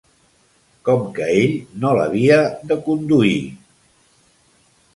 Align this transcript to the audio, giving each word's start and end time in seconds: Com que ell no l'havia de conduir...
Com 0.89 1.03
que 1.17 1.27
ell 1.41 1.53
no 1.83 1.93
l'havia 1.99 2.39
de 2.73 2.79
conduir... 2.89 3.39